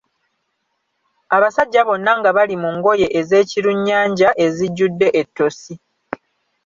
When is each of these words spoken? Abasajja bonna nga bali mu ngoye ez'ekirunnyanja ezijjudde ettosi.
Abasajja 1.35 1.81
bonna 1.87 2.11
nga 2.19 2.29
bali 2.35 2.55
mu 2.63 2.69
ngoye 2.77 3.07
ez'ekirunnyanja 3.19 4.29
ezijjudde 4.45 5.07
ettosi. 5.21 5.73